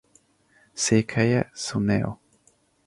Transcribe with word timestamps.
Székhelye 0.73 1.51
Cuneo. 1.53 2.19